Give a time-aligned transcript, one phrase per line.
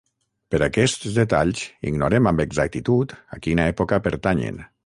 [0.53, 4.63] Per aquests detalls ignorem amb exactitud a quina època pertanyen.